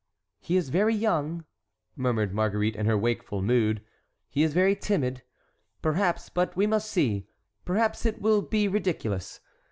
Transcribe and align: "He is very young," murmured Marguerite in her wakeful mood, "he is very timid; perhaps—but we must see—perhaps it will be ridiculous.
"He 0.39 0.57
is 0.57 0.69
very 0.69 0.95
young," 0.95 1.45
murmured 1.95 2.33
Marguerite 2.33 2.75
in 2.75 2.87
her 2.87 2.97
wakeful 2.97 3.43
mood, 3.43 3.83
"he 4.31 4.41
is 4.41 4.51
very 4.51 4.75
timid; 4.75 5.21
perhaps—but 5.83 6.55
we 6.57 6.65
must 6.65 6.89
see—perhaps 6.89 8.07
it 8.07 8.19
will 8.19 8.41
be 8.41 8.67
ridiculous. 8.67 9.41